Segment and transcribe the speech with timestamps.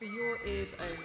[0.00, 0.96] For your ears only.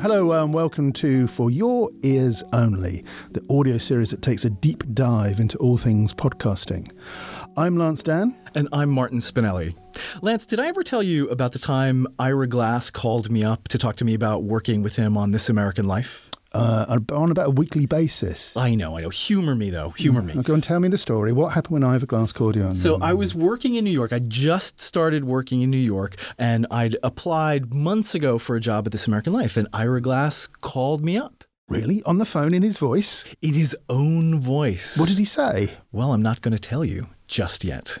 [0.00, 4.82] Hello and welcome to For Your Ears Only, the audio series that takes a deep
[4.94, 6.90] dive into all things podcasting.
[7.58, 8.34] I'm Lance Dann.
[8.54, 9.74] And I'm Martin Spinelli.
[10.22, 13.76] Lance, did I ever tell you about the time Ira Glass called me up to
[13.76, 16.27] talk to me about working with him on This American Life?
[16.52, 18.56] Uh, on about a weekly basis.
[18.56, 19.10] I know, I know.
[19.10, 19.90] Humor me, though.
[19.90, 20.34] Humor me.
[20.42, 21.32] Go and tell me the story.
[21.32, 22.74] What happened when Ira Glass called you on?
[22.74, 24.12] So I was working in New York.
[24.12, 28.86] I just started working in New York, and I'd applied months ago for a job
[28.86, 32.02] at This American Life, and Ira Glass called me up Really?
[32.04, 33.26] On the phone in his voice?
[33.42, 34.98] in his own voice.
[34.98, 35.74] What did he say?
[35.92, 37.98] Well, I'm not going to tell you just yet.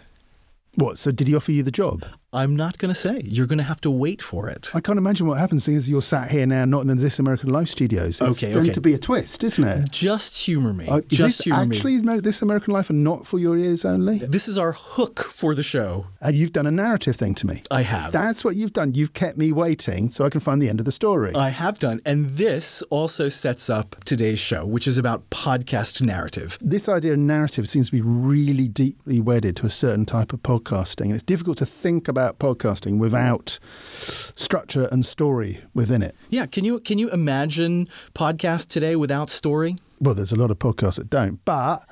[0.74, 0.98] What?
[0.98, 2.04] So did he offer you the job?
[2.30, 3.22] I'm not going to say.
[3.24, 4.68] You're going to have to wait for it.
[4.74, 7.48] I can't imagine what happens as you're sat here now, not in the This American
[7.48, 8.20] Life studios.
[8.20, 8.74] It's Okay, going okay.
[8.74, 9.90] to be a twist, isn't it?
[9.90, 10.86] Just humor me.
[10.88, 11.74] Uh, is just humor me.
[11.74, 14.18] actually This American Life and not for your ears only?
[14.18, 16.08] This is our hook for the show.
[16.20, 17.62] And you've done a narrative thing to me.
[17.70, 18.12] I have.
[18.12, 18.92] That's what you've done.
[18.92, 21.34] You've kept me waiting so I can find the end of the story.
[21.34, 22.02] I have done.
[22.04, 26.58] And this also sets up today's show, which is about podcast narrative.
[26.60, 30.42] this idea of narrative seems to be really deeply wedded to a certain type of
[30.42, 31.04] podcasting.
[31.06, 33.58] And it's difficult to think about podcasting without
[34.34, 36.14] structure and story within it.
[36.30, 39.76] Yeah, can you can you imagine podcast today without story?
[40.00, 41.44] Well, there's a lot of podcasts that don't.
[41.44, 41.82] But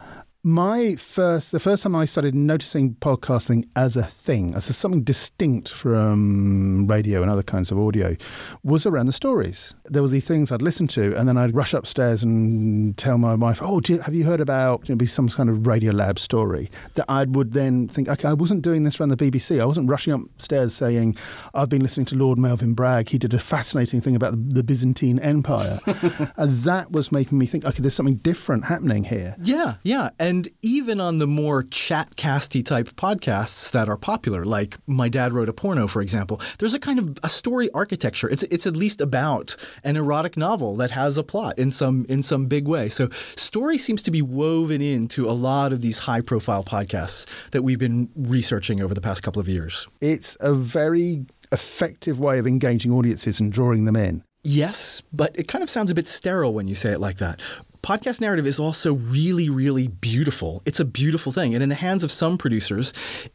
[0.46, 5.02] my first, the first time I started noticing podcasting as a thing, as a, something
[5.02, 8.14] distinct from radio and other kinds of audio,
[8.62, 9.74] was around the stories.
[9.86, 13.34] There was these things I'd listen to, and then I'd rush upstairs and tell my
[13.34, 15.90] wife, "Oh, do you, have you heard about?" You know, be some kind of Radio
[15.90, 19.60] Lab story that I would then think, "Okay, I wasn't doing this around the BBC.
[19.60, 21.16] I wasn't rushing upstairs saying
[21.54, 23.08] I've been listening to Lord Melvin Bragg.
[23.08, 25.80] He did a fascinating thing about the, the Byzantine Empire,"
[26.36, 30.10] and that was making me think, "Okay, there's something different happening here." Yeah, yeah.
[30.20, 35.32] And even on the more chat casty type podcasts that are popular, like My Dad
[35.32, 38.28] Wrote a Porno, for example, there's a kind of a story architecture.
[38.28, 42.22] It's it's at least about an erotic novel that has a plot in some in
[42.22, 42.88] some big way.
[42.88, 47.62] So story seems to be woven into a lot of these high profile podcasts that
[47.62, 49.88] we've been researching over the past couple of years.
[50.00, 54.22] it's a very effective way of engaging audiences and drawing them in.
[54.48, 57.40] Yes, but it kind of sounds a bit sterile when you say it like that.
[57.82, 60.62] Podcast narrative is also really, really beautiful.
[60.66, 61.54] It's a beautiful thing.
[61.54, 62.92] And in the hands of some producers,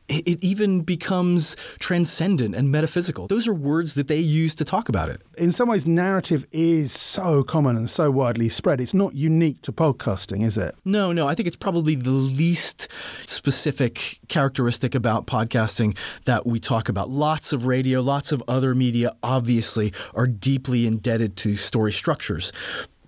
[0.07, 3.27] it, it even becomes transcendent and metaphysical.
[3.27, 5.21] Those are words that they use to talk about it.
[5.37, 8.81] In some ways, narrative is so common and so widely spread.
[8.81, 10.75] It's not unique to podcasting, is it?
[10.85, 12.87] No, no, I think it's probably the least
[13.25, 17.09] specific characteristic about podcasting that we talk about.
[17.09, 22.51] Lots of radio, lots of other media, obviously, are deeply indebted to story structures.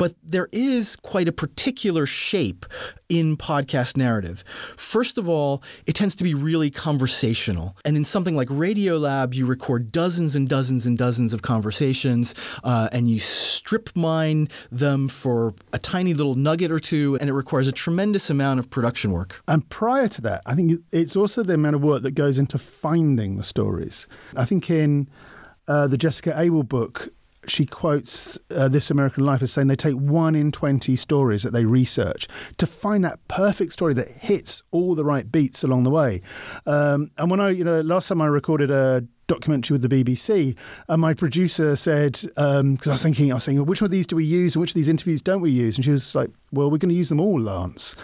[0.03, 2.66] But there is quite a particular shape
[3.08, 4.44] in podcast narrative.
[4.75, 7.78] First of all, it tends to be really conversational.
[7.86, 12.90] And in something like Radiolab, you record dozens and dozens and dozens of conversations, uh,
[12.92, 17.69] and you strip mine them for a tiny little nugget or two, and it requires
[17.69, 19.42] a tremendous amount of production work.
[19.47, 22.58] And prior to that, I think it's also the amount of work that goes into
[22.58, 24.09] finding the stories.
[24.36, 25.08] I think in
[25.69, 27.08] uh, the Jessica Abel book,
[27.48, 31.52] she quotes uh, This American Life as saying they take one in 20 stories that
[31.52, 32.28] they research
[32.58, 36.22] to find that perfect story that hits all the right beats along the way.
[36.66, 40.58] Um, and when I, you know, last time I recorded a documentary with the BBC,
[40.88, 44.08] and my producer said, because I was thinking, I was saying, which one of these
[44.08, 45.78] do we use and which of these interviews don't we use?
[45.78, 47.96] And she was like, well, we're going to use them all, Lance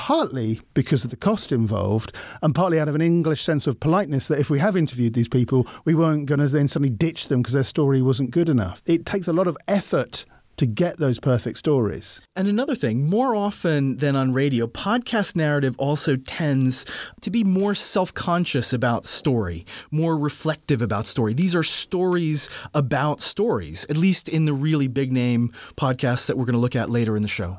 [0.00, 4.28] partly because of the cost involved, and partly out of an English sense of politeness
[4.28, 7.42] that if we have interviewed these people, we weren't going to then suddenly ditch them
[7.42, 8.82] because their story wasn't good enough.
[8.86, 10.24] It takes a lot of effort
[10.56, 12.18] to get those perfect stories.
[12.34, 16.86] And another thing, more often than on radio, podcast narrative also tends
[17.20, 21.34] to be more self conscious about story, more reflective about story.
[21.34, 26.46] These are stories about stories, at least in the really big name podcasts that we're
[26.46, 27.58] going to look at later in the show.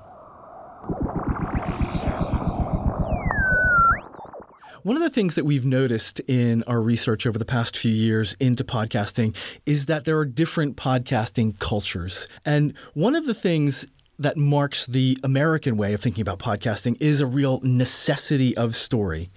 [4.83, 8.36] One of the things that we've noticed in our research over the past few years
[8.39, 12.28] into podcasting is that there are different podcasting cultures.
[12.45, 13.86] And one of the things
[14.18, 19.30] that marks the American way of thinking about podcasting is a real necessity of story.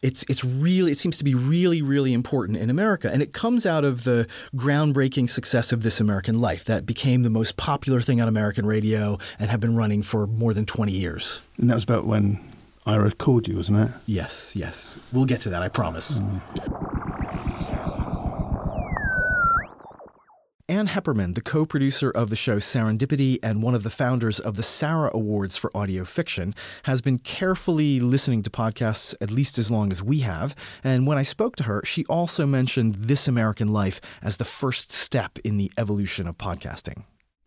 [0.00, 3.66] It's it's really it seems to be really really important in America and it comes
[3.66, 8.20] out of the groundbreaking success of This American Life that became the most popular thing
[8.20, 11.42] on American radio and have been running for more than 20 years.
[11.58, 12.53] And that was about when
[12.86, 13.94] Ira called you, wasn't it?
[14.04, 14.98] Yes, yes.
[15.12, 16.20] We'll get to that, I promise.
[20.66, 24.56] Ann Heppermann, the co producer of the show Serendipity and one of the founders of
[24.56, 26.54] the Sarah Awards for Audio Fiction,
[26.84, 30.54] has been carefully listening to podcasts at least as long as we have.
[30.82, 34.90] And when I spoke to her, she also mentioned This American Life as the first
[34.90, 37.04] step in the evolution of podcasting.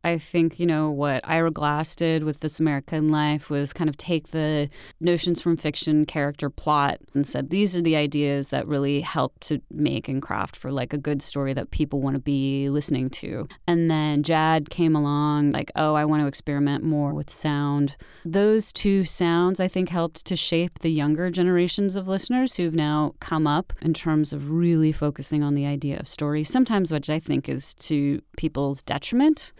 [0.07, 3.97] I think, you know, what Ira Glass did with This American Life was kind of
[3.97, 4.69] take the
[5.01, 9.61] notions from fiction, character, plot, and said, these are the ideas that really help to
[9.69, 13.47] make and craft for like a good story that people want to be listening to.
[13.67, 17.97] And then Jad came along, like, oh, I want to experiment more with sound.
[18.23, 23.13] Those two sounds, I think, helped to shape the younger generations of listeners who've now
[23.19, 27.19] come up in terms of really focusing on the idea of story, sometimes which I
[27.19, 29.51] think is to people's detriment.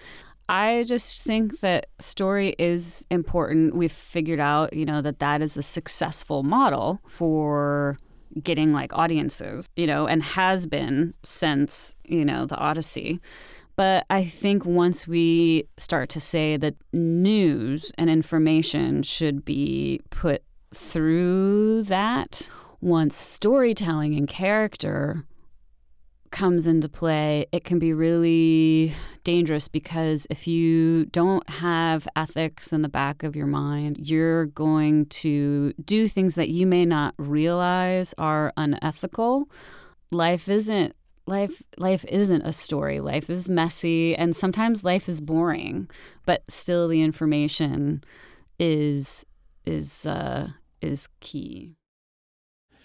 [0.49, 3.75] I just think that story is important.
[3.75, 7.97] We've figured out, you know, that that is a successful model for
[8.41, 13.19] getting like audiences, you know, and has been since, you know, the Odyssey.
[13.75, 20.43] But I think once we start to say that news and information should be put
[20.73, 22.49] through that,
[22.81, 25.25] once storytelling and character
[26.31, 28.93] comes into play, it can be really
[29.27, 35.05] dangerous because if you don't have ethics in the back of your mind, you're going
[35.07, 39.49] to do things that you may not realize are unethical.
[40.11, 40.95] Life isn't
[41.25, 43.01] life life isn't a story.
[43.01, 45.89] Life is messy and sometimes life is boring,
[46.25, 48.05] but still the information
[48.59, 49.25] is
[49.65, 50.47] is uh,
[50.81, 51.75] is key.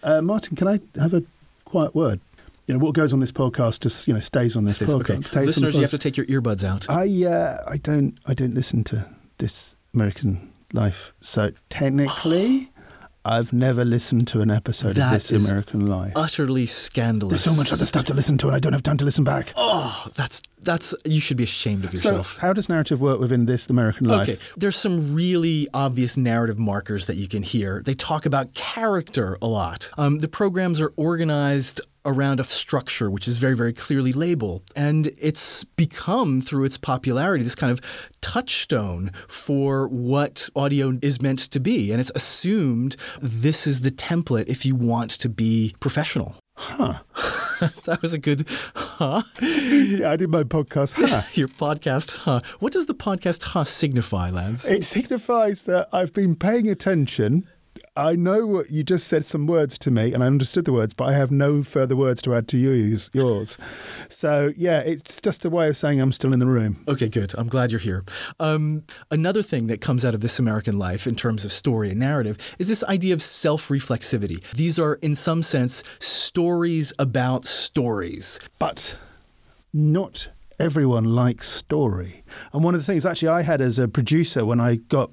[0.02, 1.22] Uh, Martin, can I have a
[1.64, 2.18] quiet word?
[2.66, 5.16] You know what goes on this podcast just you know stays on this Stays- okay.
[5.16, 5.46] podcast.
[5.46, 6.88] Listeners, you have to take your earbuds out.
[6.88, 12.70] I uh, I don't I don't listen to this American Life, so technically,
[13.24, 16.12] I've never listened to an episode That of This is American Life.
[16.16, 17.44] Utterly scandalous.
[17.44, 19.22] There's so much other stuff to listen to, and I don't have time to listen
[19.22, 19.52] back.
[19.54, 22.38] Oh, that's that's you should be ashamed of So, yourself.
[22.38, 24.28] how does narrative work within This American Life?
[24.28, 27.82] Okay, there's some really obvious narrative markers that you can hear.
[27.84, 29.90] They talk about character a lot.
[29.98, 34.62] Um, the programs are organized around a structure which is very, very clearly labeled.
[34.74, 37.80] And it's become, through its popularity, this kind of
[38.20, 41.92] touchstone for what audio is meant to be.
[41.92, 46.36] And it's assumed this is the template if you want to be professional.
[46.56, 47.00] Huh.
[47.84, 49.22] that was a good huh.
[49.40, 50.94] Yeah, I did my podcast.
[50.96, 51.22] Huh.
[51.34, 52.40] Your podcast, huh?
[52.60, 54.68] What does the podcast, huh, signify, Lance?
[54.68, 57.48] It signifies that I've been paying attention.
[57.94, 60.94] I know what you just said some words to me, and I understood the words,
[60.94, 63.10] but I have no further words to add to yours.
[63.12, 63.58] yours.
[64.08, 66.82] So yeah, it's just a way of saying I'm still in the room.
[66.88, 67.34] Okay, good.
[67.36, 68.02] I'm glad you're here.
[68.40, 72.00] Um, another thing that comes out of this American life in terms of story and
[72.00, 74.42] narrative is this idea of self reflexivity.
[74.54, 78.40] These are, in some sense, stories about stories.
[78.58, 78.98] But
[79.70, 80.28] not
[80.58, 82.24] everyone likes story.
[82.54, 85.10] And one of the things actually I had as a producer when I got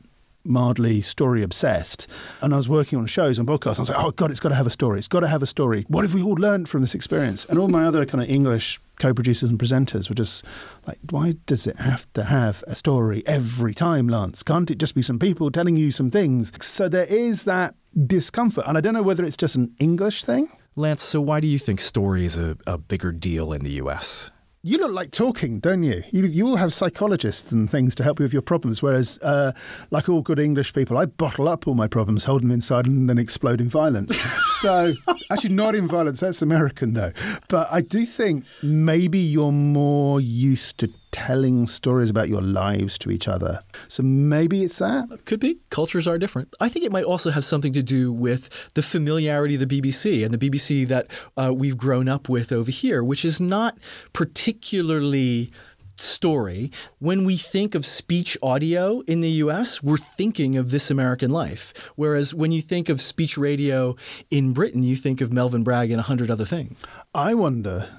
[0.49, 2.07] mildly story obsessed
[2.41, 4.49] and I was working on shows and podcasts, I was like, oh God, it's got
[4.49, 4.97] to have a story.
[4.97, 5.85] It's got to have a story.
[5.87, 7.45] What have we all learned from this experience?
[7.45, 10.43] And all my other kind of English co-producers and presenters were just
[10.85, 14.43] like, why does it have to have a story every time, Lance?
[14.43, 16.51] Can't it just be some people telling you some things?
[16.61, 17.75] So there is that
[18.05, 18.65] discomfort.
[18.67, 20.49] And I don't know whether it's just an English thing.
[20.75, 24.31] Lance, so why do you think story is a, a bigger deal in the US?
[24.61, 26.03] You look like talking, don't you?
[26.11, 29.53] You, you all have psychologists and things to help you with your problems, whereas, uh,
[29.89, 33.09] like all good English people, I bottle up all my problems, hold them inside, and
[33.09, 34.19] then explode in violence.
[34.59, 34.95] so,
[35.31, 37.13] actually, not in violence, that's American, though.
[37.47, 43.11] But I do think maybe you're more used to telling stories about your lives to
[43.11, 43.63] each other.
[43.87, 45.25] So maybe it's that.
[45.25, 45.59] Could be.
[45.69, 46.53] Cultures are different.
[46.59, 50.23] I think it might also have something to do with the familiarity of the BBC
[50.23, 53.77] and the BBC that uh, we've grown up with over here, which is not
[54.13, 55.51] particularly
[55.99, 56.71] story.
[56.99, 61.73] When we think of speech audio in the US, we're thinking of This American Life.
[61.95, 63.95] Whereas when you think of speech radio
[64.29, 66.85] in Britain, you think of Melvin Bragg and a hundred other things.
[67.13, 67.89] I wonder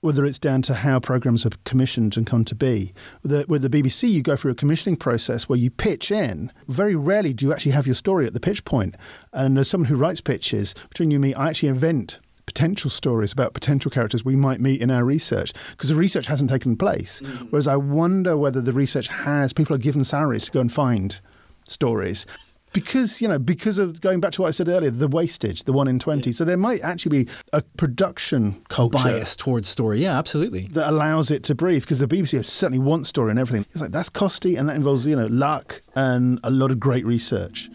[0.00, 2.92] whether it's down to how programs are commissioned and come to be.
[3.22, 6.52] With the, with the BBC, you go through a commissioning process where you pitch in.
[6.68, 8.94] Very rarely do you actually have your story at the pitch point.
[9.32, 13.32] And as someone who writes pitches, between you and me, I actually invent potential stories
[13.32, 17.20] about potential characters we might meet in our research because the research hasn't taken place.
[17.20, 17.48] Mm.
[17.50, 21.20] Whereas I wonder whether the research has, people are given salaries to go and find
[21.68, 22.26] stories.
[22.72, 25.72] Because, you know, because of going back to what I said earlier, the wastage, the
[25.72, 26.32] one in 20.
[26.32, 30.02] So there might actually be a production culture Bias towards story.
[30.02, 30.68] Yeah, absolutely.
[30.68, 33.66] that allows it to breathe because the BBC certainly wants story and everything.
[33.72, 37.04] It's like that's costly and that involves, you know, luck and a lot of great
[37.04, 37.68] research.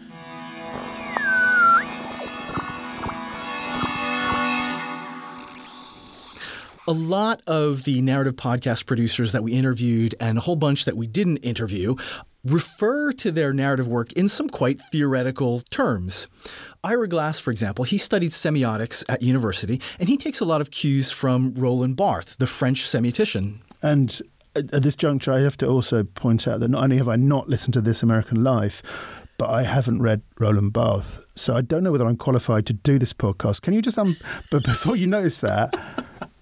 [6.88, 10.96] A lot of the narrative podcast producers that we interviewed and a whole bunch that
[10.96, 11.96] we didn't interview
[12.46, 16.28] refer to their narrative work in some quite theoretical terms.
[16.84, 20.70] Ira Glass, for example, he studied semiotics at university, and he takes a lot of
[20.70, 23.58] cues from Roland Barthes, the French semiotician.
[23.82, 24.20] And
[24.54, 27.48] at this juncture, I have to also point out that not only have I not
[27.48, 28.82] listened to This American Life,
[29.38, 31.26] but I haven't read Roland Barthes.
[31.34, 33.62] So I don't know whether I'm qualified to do this podcast.
[33.62, 34.16] Can you just, um,
[34.50, 35.70] but before you notice that,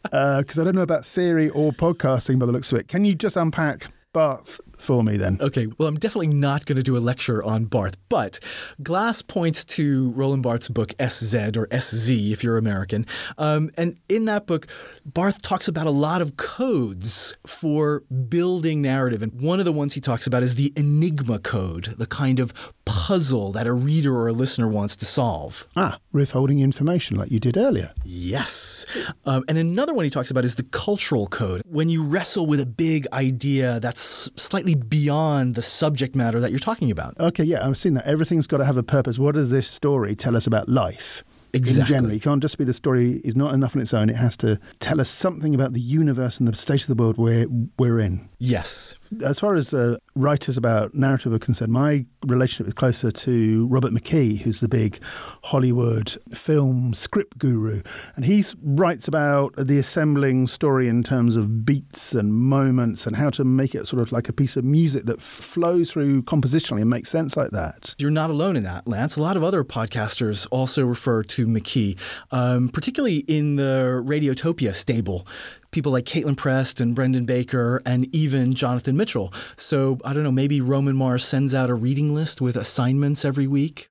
[0.03, 3.15] because I don't know about theory or podcasting by the looks of it, can you
[3.15, 5.39] just unpack Barthes for me then?
[5.41, 8.39] Okay, well, I'm definitely not going to do a lecture on Barth, but
[8.83, 13.07] Glass points to Roland Barthes' book SZ or SZ if you're American.
[13.39, 14.67] Um, and in that book,
[15.05, 19.23] Barth talks about a lot of codes for building narrative.
[19.23, 22.53] And one of the ones he talks about is the enigma code, the kind of
[22.85, 25.67] puzzle that a reader or a listener wants to solve.
[25.77, 27.93] Ah, withholding information like you did earlier.
[28.05, 28.87] Yes.
[29.25, 31.63] Um, and another one he talks about is the cultural code.
[31.67, 36.59] When you wrestle with a big idea that's slightly beyond the subject matter that you're
[36.59, 37.19] talking about.
[37.19, 38.07] Okay, yeah, I've seen that.
[38.07, 39.19] Everything's got to have a purpose.
[39.19, 41.23] What does this story tell us about life?
[41.53, 41.95] In Exactly.
[41.95, 44.11] general, it can't just be the story is not enough on its own.
[44.11, 47.17] It has to tell us something about the universe and the state of the world
[47.17, 47.47] we're,
[47.79, 48.29] we're in.
[48.41, 48.97] Yes.
[49.23, 53.93] As far as uh, writers about narrative are concerned, my relationship is closer to Robert
[53.93, 55.01] McKee, who's the big
[55.45, 57.83] Hollywood film script guru.
[58.17, 63.31] And he writes about the assembling story in terms of beats and moments and how
[63.31, 66.91] to make it sort of like a piece of music that flows through compositionally and
[66.91, 67.95] makes sense like that.
[67.99, 69.17] You're not alone in that, Lance.
[69.17, 71.99] A lot of other podcasters also refer to McKee,
[72.31, 75.27] um, particularly in the Radiotopia stable.
[75.75, 79.35] People like Caitlin Prest and Brendan Baker and even Jonathan Mitchell.
[79.57, 83.49] So I don't know, maybe Roman Mars sends out a reading list with assignments every
[83.49, 83.89] week.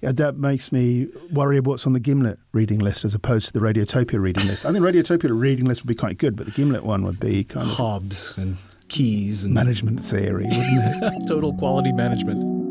[0.00, 3.52] Yeah, that makes me worry about what's on the Gimlet reading list as opposed to
[3.52, 4.64] the Radiotopia reading list.
[4.64, 7.42] I think Radiotopia reading list would be quite good, but the Gimlet one would be
[7.42, 11.26] kind of Hobbes and keys and management theory, wouldn't it?
[11.26, 12.63] total quality management.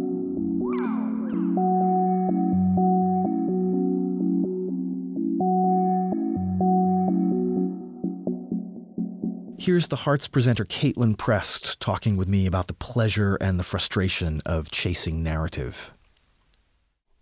[9.63, 14.41] Here's the Hearts presenter Caitlin Prest talking with me about the pleasure and the frustration
[14.45, 15.93] of chasing narrative.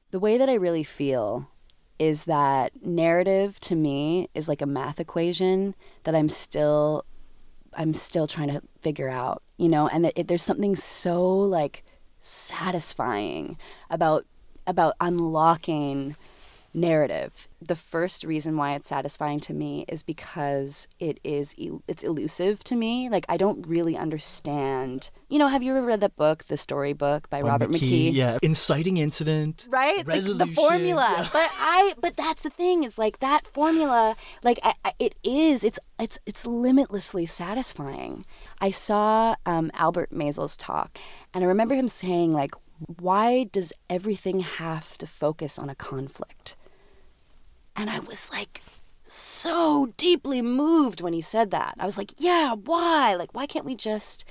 [0.09, 1.51] the way that I really feel
[1.99, 7.05] is that narrative to me is like a math equation that I'm still
[7.75, 11.83] I'm still trying to figure out, you know, and that it, there's something so like
[12.21, 13.55] satisfying
[13.91, 14.25] about
[14.65, 16.15] about unlocking
[16.73, 17.47] narrative.
[17.61, 21.55] The first reason why it's satisfying to me is because it is
[21.87, 23.09] it's elusive to me.
[23.09, 25.09] Like I don't really understand.
[25.29, 28.13] You know, have you ever read that book, The Storybook by Robert McKee?
[28.13, 28.37] Yeah.
[28.41, 29.67] Inciting incident.
[29.69, 31.29] right like the formula yeah.
[31.31, 35.63] but i but that's the thing is like that formula like I, I, it is
[35.63, 38.25] it's it's it's limitlessly satisfying
[38.59, 40.97] i saw um, albert mazel's talk
[41.33, 42.53] and i remember him saying like
[42.99, 46.55] why does everything have to focus on a conflict
[47.75, 48.61] and i was like
[49.03, 53.65] so deeply moved when he said that i was like yeah why like why can't
[53.65, 54.23] we just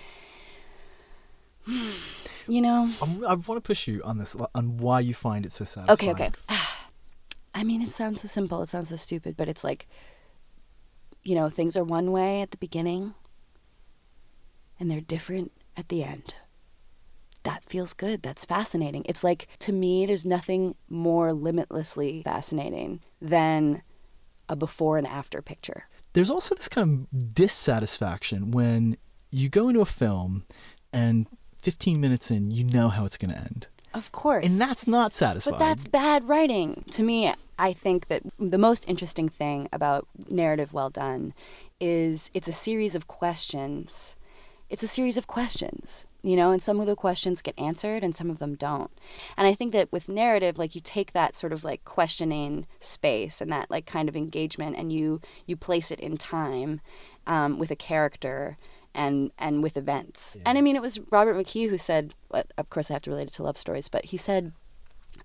[1.66, 5.52] you know I'm, I want to push you on this, on why you find it
[5.52, 5.88] so sad.
[5.88, 6.30] Okay, okay.
[7.54, 8.62] I mean, it sounds so simple.
[8.62, 9.88] It sounds so stupid, but it's like,
[11.24, 13.14] you know, things are one way at the beginning
[14.78, 16.34] and they're different at the end.
[17.42, 18.22] That feels good.
[18.22, 19.02] That's fascinating.
[19.06, 23.82] It's like, to me, there's nothing more limitlessly fascinating than
[24.48, 25.84] a before and after picture.
[26.12, 28.96] There's also this kind of dissatisfaction when
[29.30, 30.44] you go into a film
[30.92, 31.26] and
[31.62, 33.68] 15 minutes in, you know how it's going to end.
[33.94, 34.44] Of course.
[34.46, 35.58] And that's not satisfying.
[35.58, 36.84] But that's bad writing.
[36.92, 41.34] To me, I think that the most interesting thing about narrative well done
[41.80, 44.16] is it's a series of questions.
[44.70, 48.14] It's a series of questions, you know, and some of the questions get answered and
[48.14, 48.92] some of them don't.
[49.36, 53.40] And I think that with narrative, like you take that sort of like questioning space
[53.40, 56.80] and that like kind of engagement and you you place it in time
[57.26, 58.56] um, with a character
[58.94, 60.36] and and with events.
[60.46, 63.10] And I mean, it was Robert McKee who said, well, of course, I have to
[63.10, 64.52] relate it to love stories, but he said,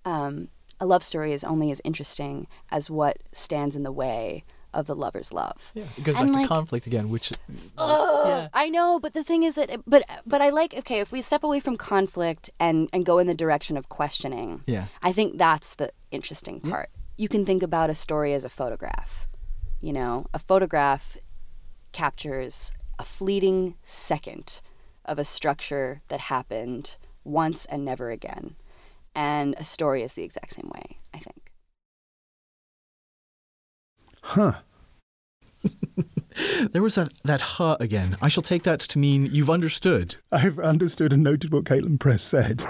[0.06, 0.48] um,
[0.80, 4.44] a love story is only as interesting as what stands in the way
[4.76, 5.72] of the lover's love.
[5.74, 7.32] yeah, it goes and back like- to conflict again, which
[7.78, 8.48] Ugh, yeah.
[8.54, 11.44] I know, but the thing is that, but but I like okay if we step
[11.44, 14.64] away from conflict and and go in the direction of questioning.
[14.68, 14.86] Yeah.
[15.02, 16.90] I think that's the interesting part.
[17.18, 19.28] You can think about a story as a photograph.
[19.82, 21.18] You know, a photograph
[21.92, 24.62] captures a fleeting second
[25.06, 28.56] of a structure that happened once and never again.
[29.14, 31.45] And a story is the exact same way, I think.
[34.26, 34.54] Huh.
[36.72, 38.18] There was that, that huh again.
[38.22, 40.18] I shall take that to mean you've understood.
[40.34, 42.66] I've understood and noted what Caitlin Prest said.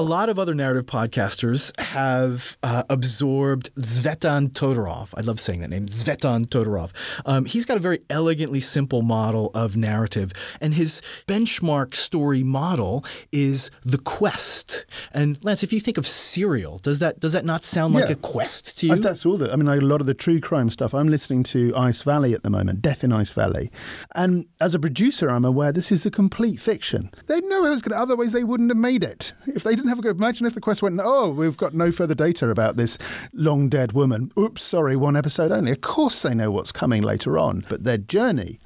[0.00, 5.10] A lot of other narrative podcasters have uh, absorbed Tzvetan Todorov.
[5.14, 6.92] I love saying that name, Tzvetan Todorov.
[7.26, 13.04] Um, he's got a very elegantly simple model of narrative, and his benchmark story model
[13.30, 14.86] is the quest.
[15.12, 18.12] And Lance, if you think of Serial, does that does that not sound like Yeah.
[18.12, 18.92] a quest to you?
[18.94, 19.52] I, that's all that.
[19.52, 20.94] I mean, like a lot of the true crime stuff.
[20.94, 23.70] I'm listening to Ice Valley at the moment, Death in Ice Valley,
[24.14, 27.10] and as a producer, I'm aware this is a complete fiction.
[27.26, 28.00] They know how it's going to.
[28.02, 29.34] Otherwise, they wouldn't have made it.
[29.46, 31.92] If they didn't have a go, imagine if the quest went, "Oh, we've got no
[31.92, 32.96] further data about this
[33.34, 35.72] long dead woman." Oops, sorry, one episode only.
[35.72, 38.58] Of course, they know what's coming later on, but their journey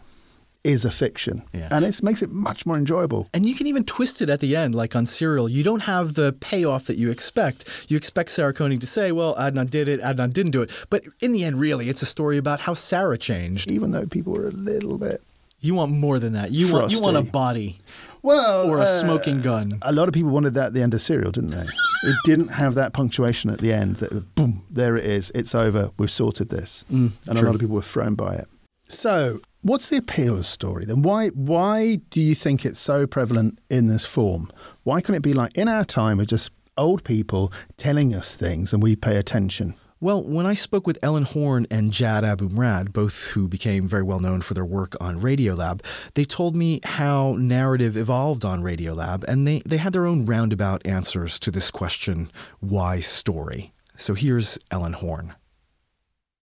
[0.62, 1.68] is a fiction, Yeah.
[1.70, 3.28] and it makes it much more enjoyable.
[3.34, 5.46] And you can even twist it at the end, like on Serial.
[5.46, 7.66] You don't have the payoff that you expect.
[7.88, 10.70] You expect Sarah Koenig to say, well, Adnan did it, Adnan didn't do it.
[10.88, 13.70] But in the end, really, it's a story about how Sarah changed.
[13.70, 15.20] Even though people were a little bit
[15.64, 16.52] You want more than that.
[16.52, 17.78] You want you want a body
[18.24, 19.78] well, or a uh, smoking gun.
[19.82, 21.66] A lot of people wanted that at the end of Serial, didn't they?
[22.04, 23.96] it didn't have that punctuation at the end.
[23.96, 25.30] That boom, there it is.
[25.34, 25.90] It's over.
[25.98, 28.48] We've sorted this, and a lot of people were thrown by it.
[28.88, 31.02] So, what's the appeal of story then?
[31.02, 34.50] Why why do you think it's so prevalent in this form?
[34.82, 38.72] Why couldn't it be like in our time, we're just old people telling us things
[38.72, 39.74] and we pay attention?
[40.04, 44.20] Well, when I spoke with Ellen Horne and Jad Abumrad, both who became very well
[44.20, 45.82] known for their work on Radiolab,
[46.12, 50.86] they told me how narrative evolved on Radiolab, and they, they had their own roundabout
[50.86, 52.30] answers to this question
[52.60, 53.72] why story?
[53.96, 55.36] So here's Ellen Horne.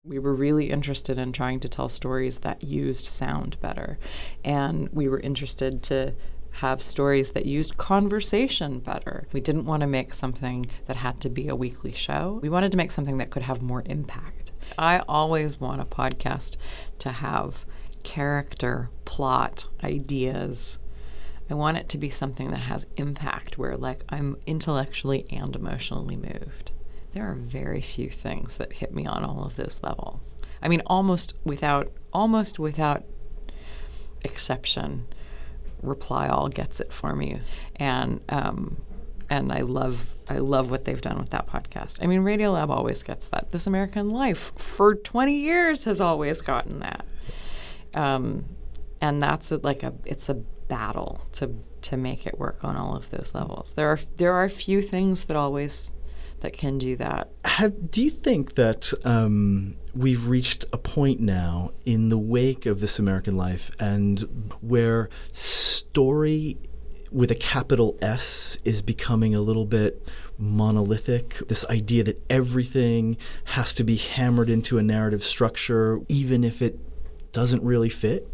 [0.05, 3.99] We were really interested in trying to tell stories that used sound better.
[4.43, 6.14] And we were interested to
[6.52, 9.26] have stories that used conversation better.
[9.33, 12.38] We didn't want to make something that had to be a weekly show.
[12.42, 14.52] We wanted to make something that could have more impact.
[14.78, 16.57] I always want a podcast
[16.99, 17.64] to have
[18.02, 20.78] character, plot, ideas.
[21.49, 26.17] I want it to be something that has impact where like I'm intellectually and emotionally
[26.17, 26.73] moved.
[27.13, 30.36] There are very few things that hit me on all of those levels.
[30.63, 33.04] I mean almost without almost without
[34.23, 35.06] exception
[35.82, 37.38] reply all gets it for me
[37.76, 38.76] and um
[39.28, 42.02] and I love I love what they've done with that podcast.
[42.02, 43.52] I mean Radiolab always gets that.
[43.52, 47.04] This American Life for 20 years has always gotten that
[47.95, 48.45] um,
[49.00, 52.95] and that's a, like a it's a battle to to make it work on all
[52.95, 53.73] of those levels.
[53.75, 55.93] There are there are few things that always
[56.40, 57.30] that can do that.
[57.45, 62.80] Have, do you think that um, we've reached a point now in the wake of
[62.80, 65.10] This American Life and where
[65.91, 66.57] story
[67.11, 70.07] with a capital S is becoming a little bit
[70.39, 71.39] monolithic?
[71.49, 76.79] This idea that everything has to be hammered into a narrative structure, even if it
[77.33, 78.29] doesn't really fit?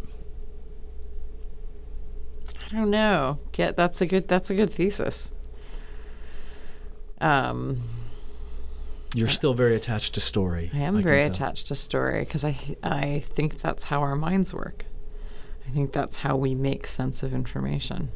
[2.71, 3.39] I don't know.
[3.57, 5.33] Yeah, that's a good that's a good thesis.
[7.21, 7.81] Um,
[9.15, 10.71] You're still very attached to story.
[10.75, 14.53] I am can very attached to story because I I think that's how our minds
[14.53, 14.86] work.
[15.67, 18.11] I think that's how we make sense of information.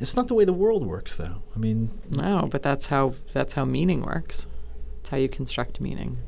[0.00, 1.42] It's not the way the world works, though.
[1.54, 4.46] I mean, No, but that's how that's how meaning works.
[5.00, 6.18] It's how you construct meaning.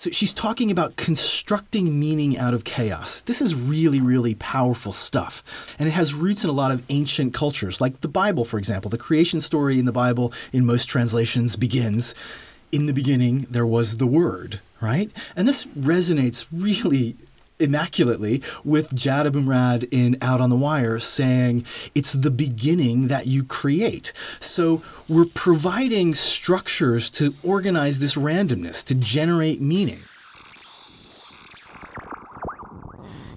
[0.00, 3.20] So she's talking about constructing meaning out of chaos.
[3.22, 5.42] This is really, really powerful stuff.
[5.76, 8.90] And it has roots in a lot of ancient cultures, like the Bible, for example.
[8.90, 12.14] The creation story in the Bible, in most translations, begins
[12.70, 15.10] In the beginning, there was the Word, right?
[15.34, 17.16] And this resonates really
[17.58, 23.44] immaculately with Jad Abumrad in Out on the Wire saying it's the beginning that you
[23.44, 24.12] create.
[24.40, 29.98] So we're providing structures to organize this randomness, to generate meaning.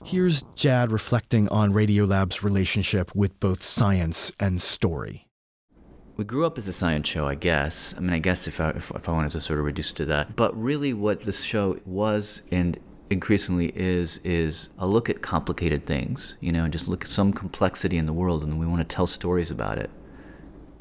[0.03, 5.29] Here's Jad reflecting on Radiolab's relationship with both science and story.
[6.17, 7.93] We grew up as a science show, I guess.
[7.95, 9.95] I mean, I guess if I, if, if I wanted to sort of reduce it
[9.95, 10.35] to that.
[10.35, 12.77] But really, what this show was and
[13.11, 17.33] increasingly is is a look at complicated things, you know, and just look at some
[17.33, 19.89] complexity in the world, and we want to tell stories about it.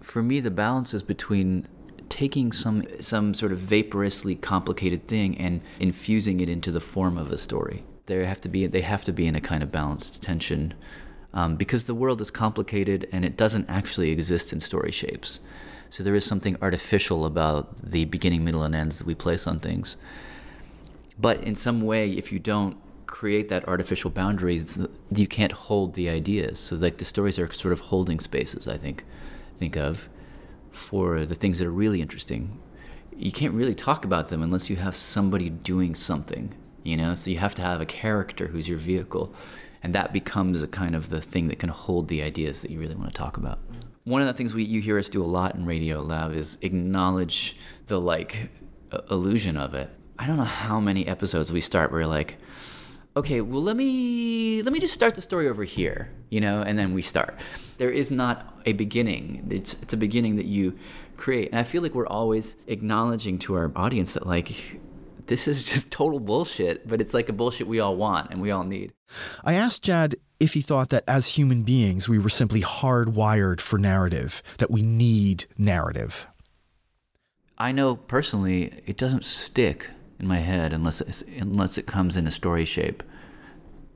[0.01, 1.69] For me, the balance is between
[2.09, 7.31] taking some some sort of vaporously complicated thing and infusing it into the form of
[7.31, 7.85] a story.
[8.07, 10.75] They have to be they have to be in a kind of balanced tension,
[11.33, 15.40] um, because the world is complicated and it doesn't actually exist in story shapes.
[15.90, 19.59] So there is something artificial about the beginning, middle, and ends that we place on
[19.59, 19.97] things.
[21.21, 24.79] But in some way, if you don't create that artificial boundaries,
[25.15, 26.59] you can't hold the ideas.
[26.59, 28.69] So like the stories are sort of holding spaces.
[28.69, 29.05] I think,
[29.57, 30.09] think of
[30.71, 32.59] for the things that are really interesting.
[33.17, 36.55] You can't really talk about them unless you have somebody doing something,
[36.85, 37.15] you know?
[37.15, 39.35] So you have to have a character who's your vehicle.
[39.83, 42.79] And that becomes a kind of the thing that can hold the ideas that you
[42.79, 43.59] really want to talk about.
[44.05, 46.57] One of the things we you hear us do a lot in Radio Lab is
[46.63, 47.57] acknowledge
[47.87, 48.51] the like
[49.11, 49.91] illusion of it.
[50.21, 52.37] I don't know how many episodes we start where we're like,
[53.17, 56.79] okay, well let me let me just start the story over here, you know, and
[56.79, 57.41] then we start.
[57.79, 59.49] There is not a beginning.
[59.51, 60.79] It's it's a beginning that you
[61.17, 61.49] create.
[61.53, 64.79] And I feel like we're always acknowledging to our audience that like
[65.25, 68.51] this is just total bullshit, but it's like a bullshit we all want and we
[68.51, 68.93] all need.
[69.43, 73.79] I asked Jad if he thought that as human beings we were simply hardwired for
[73.79, 76.27] narrative, that we need narrative.
[77.57, 79.89] I know personally it doesn't stick
[80.21, 81.01] in my head unless
[81.39, 83.03] unless it comes in a story shape.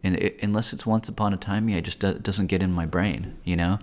[0.03, 2.73] And it, unless it's once upon a time, yeah, it just do, doesn't get in
[2.73, 3.79] my brain, you know.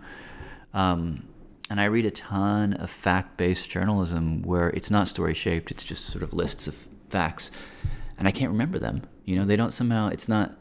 [0.74, 1.28] Um,
[1.70, 6.06] and I read a ton of fact-based journalism where it's not story shaped; it's just
[6.06, 6.76] sort of lists of
[7.10, 7.50] facts,
[8.18, 9.04] and I can't remember them.
[9.26, 10.10] You know, they don't somehow.
[10.10, 10.56] It's not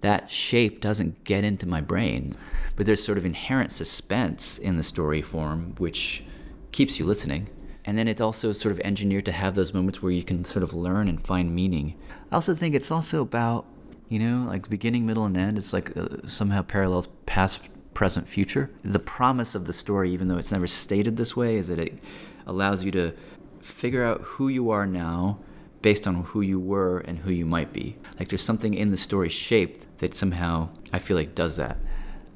[0.00, 2.34] that shape doesn't get into my brain,
[2.74, 6.24] but there's sort of inherent suspense in the story form, which
[6.72, 7.48] keeps you listening
[7.86, 10.64] and then it's also sort of engineered to have those moments where you can sort
[10.64, 11.94] of learn and find meaning.
[12.32, 13.64] I also think it's also about,
[14.08, 15.56] you know, like beginning, middle, and end.
[15.56, 17.60] It's like uh, somehow parallels past,
[17.94, 18.70] present, future.
[18.82, 22.02] The promise of the story, even though it's never stated this way, is that it
[22.46, 23.12] allows you to
[23.60, 25.38] figure out who you are now
[25.80, 27.96] based on who you were and who you might be.
[28.18, 31.78] Like there's something in the story shaped that somehow I feel like does that.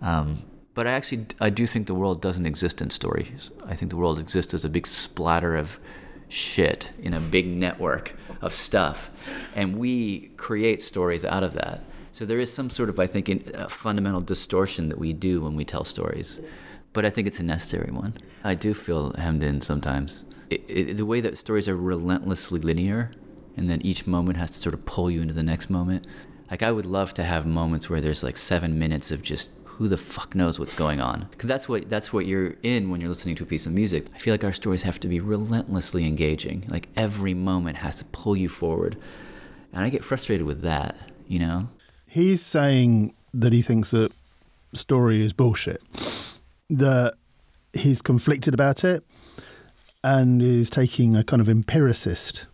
[0.00, 3.50] Um, but I actually I do think the world doesn't exist in stories.
[3.66, 5.78] I think the world exists as a big splatter of
[6.28, 9.10] shit in a big network of stuff,
[9.56, 11.82] and we create stories out of that.
[12.12, 15.40] So there is some sort of I think a uh, fundamental distortion that we do
[15.40, 16.40] when we tell stories,
[16.92, 18.14] but I think it's a necessary one.
[18.44, 20.24] I do feel hemmed in sometimes.
[20.50, 23.12] It, it, the way that stories are relentlessly linear,
[23.56, 26.06] and then each moment has to sort of pull you into the next moment.
[26.50, 29.88] Like I would love to have moments where there's like seven minutes of just who
[29.88, 31.26] the fuck knows what's going on?
[31.30, 34.08] Because that's what that's what you're in when you're listening to a piece of music.
[34.14, 36.66] I feel like our stories have to be relentlessly engaging.
[36.68, 38.98] Like every moment has to pull you forward,
[39.72, 40.96] and I get frustrated with that.
[41.26, 41.68] You know.
[42.06, 44.12] He's saying that he thinks that
[44.74, 45.80] story is bullshit.
[46.68, 47.14] That
[47.72, 49.02] he's conflicted about it,
[50.04, 52.46] and is taking a kind of empiricist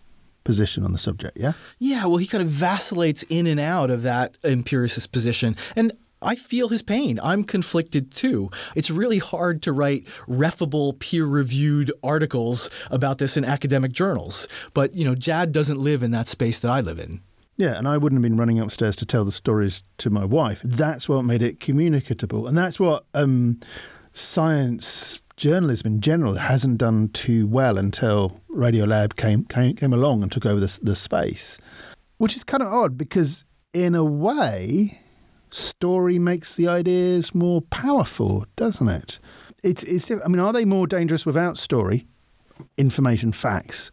[0.45, 1.55] position on the subject, yeah?
[1.81, 5.57] Yeah, well, he kind of vacillates in and out of that empiricist position.
[5.75, 5.91] And
[6.27, 7.21] I feel his pain.
[7.23, 8.51] I'm conflicted too.
[8.75, 14.49] It's really hard to write refable, peer-reviewed articles about this in academic journals.
[14.75, 17.21] But, you know, Jad doesn't live in that space that I live in.
[17.57, 20.61] Yeah, and I wouldn't have been running upstairs to tell the stories to my wife.
[20.63, 22.47] That's what made it communicable.
[22.47, 23.61] And that's what um,
[24.13, 30.33] science journalism in general hasn't done too well until Radiolab came, came, came along and
[30.33, 31.59] took over the, the space,
[32.19, 34.99] which is kind of odd because, in a way,
[35.51, 39.19] story makes the ideas more powerful, doesn't it?
[39.63, 42.07] It's, it's, I mean, are they more dangerous without story,
[42.77, 43.91] information, facts?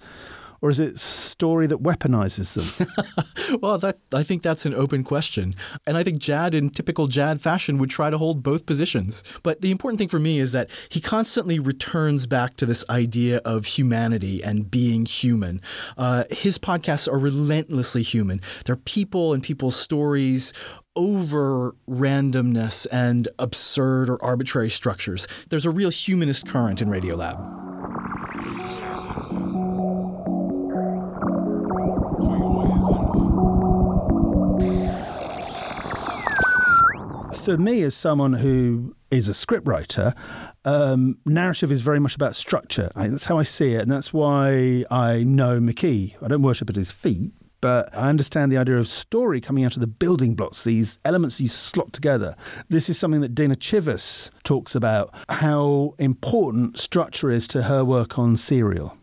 [0.64, 3.60] Or is it story that weaponizes them?
[3.62, 5.56] well, that I think that's an open question.
[5.86, 9.26] And I think Jad, in typical Jad fashion, would try to hold both positions.
[9.44, 13.40] But the important thing for me is that he constantly returns back to this idea
[13.40, 15.60] of humanity and being human.
[15.98, 18.40] Uh, his podcasts are relentlessly human.
[18.64, 20.54] They're people and people's stories
[20.96, 25.28] over randomness and absurd or arbitrary structures.
[25.50, 27.62] There's a real humanist current in Radiolab.
[37.44, 40.14] For me, as someone who is a scriptwriter,
[40.64, 42.90] um, narrative is very much about structure.
[42.96, 46.16] I, that's how I see it, and that's why I know McKee.
[46.24, 49.78] I don't worship at his feet, but I understand the idea of story coming out
[49.78, 52.36] of the building blocks, these elements you slot together.
[52.68, 58.20] This is something that Dana Chivvis talks about, how important structure is to her work
[58.20, 58.98] on Serial.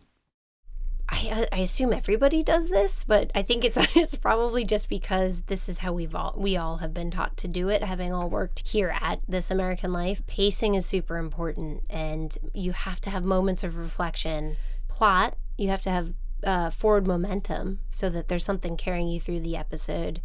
[1.09, 5.67] I, I, assume everybody does this, but I think it's it's probably just because this
[5.67, 8.67] is how we've all we all have been taught to do it, having all worked
[8.67, 10.23] here at This American Life.
[10.27, 14.55] Pacing is super important, and you have to have moments of reflection.
[14.87, 16.13] Plot, you have to have
[16.43, 20.21] uh, forward momentum so that there's something carrying you through the episode.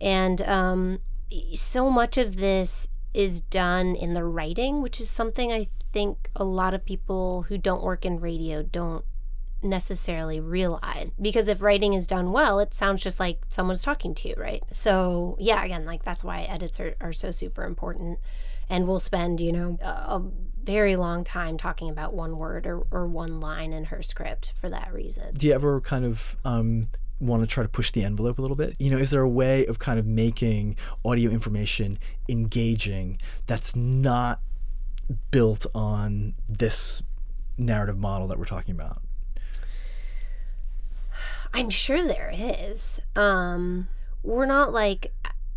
[0.00, 1.00] And um,
[1.54, 6.44] so much of this is done in the writing, which is something I think a
[6.44, 9.04] lot of people who don't work in radio don't
[9.62, 11.14] necessarily realize.
[11.20, 14.62] Because if writing is done well it sounds just like someone's talking to you right?
[14.70, 18.18] So yeah again like that's why edits are, are so super important.
[18.68, 20.20] And we'll spend, you know, a,
[20.66, 24.68] very long time talking about one word or, or one line in her script for
[24.68, 25.34] that reason.
[25.34, 26.88] Do you ever kind of um,
[27.20, 28.74] want to try to push the envelope a little bit?
[28.78, 31.98] You know, is there a way of kind of making audio information
[32.28, 34.40] engaging that's not
[35.30, 37.02] built on this
[37.56, 39.00] narrative model that we're talking about?
[41.54, 43.00] I'm sure there is.
[43.14, 43.88] Um,
[44.22, 45.12] we're not like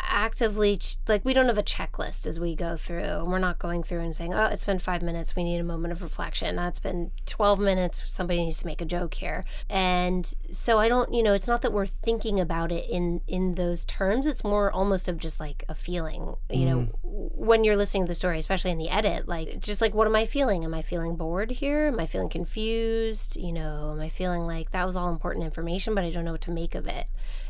[0.09, 3.59] actively ch- like we don't have a checklist as we go through and we're not
[3.59, 6.55] going through and saying oh it's been five minutes we need a moment of reflection.
[6.55, 9.45] Now it's been 12 minutes somebody needs to make a joke here.
[9.69, 13.55] And so i don't you know it's not that we're thinking about it in in
[13.55, 16.89] those terms it's more almost of just like a feeling you know mm.
[17.03, 20.15] when you're listening to the story especially in the edit like just like what am
[20.15, 20.63] i feeling?
[20.63, 21.87] Am i feeling bored here?
[21.87, 23.35] Am i feeling confused?
[23.35, 26.31] You know am i feeling like that was all important information but i don't know
[26.31, 27.05] what to make of it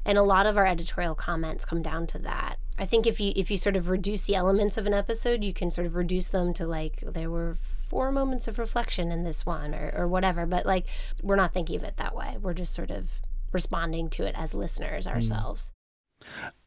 [0.09, 2.57] and a lot of our editorial comments come down to that.
[2.79, 5.53] I think if you if you sort of reduce the elements of an episode you
[5.53, 9.45] can sort of reduce them to like there were four moments of reflection in this
[9.45, 10.47] one or, or whatever.
[10.47, 10.87] But like
[11.21, 12.37] we're not thinking of it that way.
[12.41, 13.19] We're just sort of
[13.51, 15.11] responding to it as listeners hmm.
[15.11, 15.71] ourselves.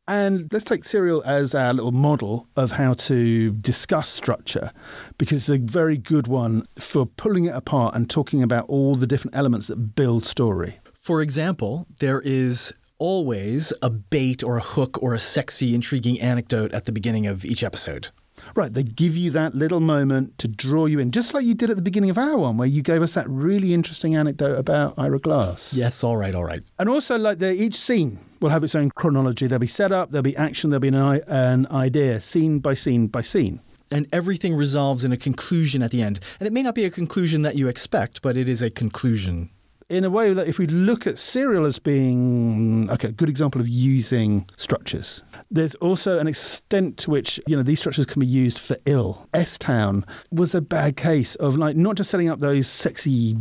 [0.06, 4.70] And let's take Serial as our little model of how to discuss structure,
[5.18, 9.06] because it's a very good one for pulling it apart and talking about all the
[9.06, 10.80] different elements that build story.
[11.00, 16.70] For example, there is always a bait or a hook or a sexy, intriguing anecdote
[16.70, 18.10] at the beginning of each episode.
[18.54, 21.68] Right, they give you that little moment to draw you in, just like you did
[21.68, 24.94] at the beginning of our one, where you gave us that really interesting anecdote about
[24.96, 25.74] Ira Glass.
[25.74, 26.62] Yes, all right, all right.
[26.78, 29.48] And also, like the, each scene will have its own chronology.
[29.48, 33.22] There'll be setup, there'll be action, there'll be an, an idea, scene by scene by
[33.22, 33.58] scene.
[33.90, 36.20] And everything resolves in a conclusion at the end.
[36.38, 39.50] And it may not be a conclusion that you expect, but it is a conclusion.
[39.92, 43.60] In a way that if we look at serial as being okay, a good example
[43.60, 45.22] of using structures.
[45.50, 49.28] There's also an extent to which, you know, these structures can be used for ill.
[49.34, 53.36] S Town was a bad case of like not just setting up those sexy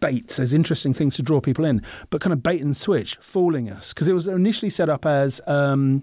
[0.00, 3.70] baits as interesting things to draw people in, but kind of bait and switch, fooling
[3.70, 3.94] us.
[3.94, 6.02] Because it was initially set up as um,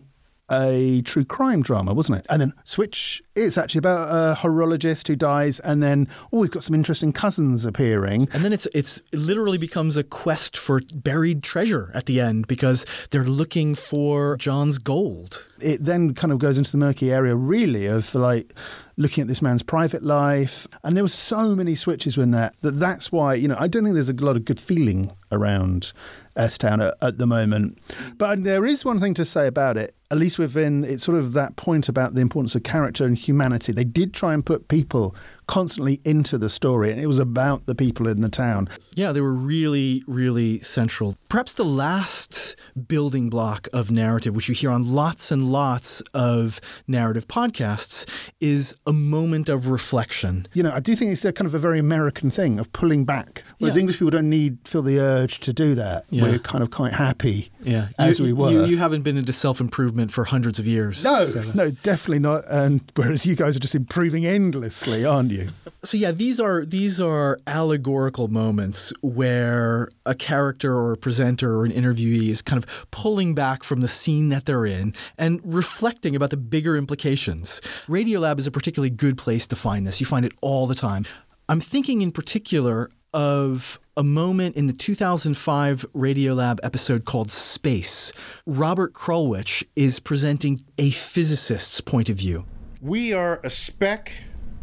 [0.52, 2.26] a true crime drama, wasn't it?
[2.30, 6.64] And then switch, it's actually about a horologist who dies, and then, oh, we've got
[6.64, 8.28] some interesting cousins appearing.
[8.34, 12.48] And then it's it's it literally becomes a quest for buried treasure at the end
[12.48, 15.46] because they're looking for John's gold.
[15.62, 18.54] it then kind of goes into the murky area really of like
[18.98, 22.80] looking at this man's private life and there were so many switches in that that
[22.80, 25.92] that's why you know i don't think there's a lot of good feeling around
[26.36, 27.78] s town at, at the moment
[28.18, 31.34] but there is one thing to say about it at least within it's sort of
[31.34, 33.72] that point about the importance of character and humanity.
[33.72, 35.16] They did try and put people
[35.50, 39.22] constantly into the story and it was about the people in the town Yeah, they
[39.22, 41.16] were really, really central.
[41.30, 42.56] Perhaps the last
[42.88, 47.98] building block of narrative, which you hear on lots and lots of narrative podcasts,
[48.40, 50.48] is a moment of reflection.
[50.54, 53.06] you know, I do think it's a kind of a very American thing of pulling
[53.06, 53.44] back.
[53.60, 53.80] Whereas Yeah.
[53.82, 56.04] English people don't need feel the urge to do that.
[56.12, 56.24] Yeah.
[56.24, 58.52] We're kind of quite happy Yeah, as you, we were.
[58.52, 61.04] You, you haven't been into self improvement for hundreds of years.
[61.04, 62.44] no, So no, definitely not.
[62.50, 65.39] And whereas you guys are just improving endlessly, aren't you?
[65.82, 71.66] So yeah, these are these are allegorical moments where a character or a presenter or
[71.66, 76.18] an interviewee is kind of pulling back from the scene that they're in and reflecting
[76.18, 77.62] about the bigger implications.
[77.88, 80.02] Radiolab is a particularly good place to find this.
[80.02, 81.06] You find it all the time.
[81.48, 88.12] I'm thinking in particular of a moment in the 2005 Radiolab episode called Space.
[88.46, 92.46] Robert Krulwich is presenting a physicist's point of view.
[92.82, 94.12] We are a speck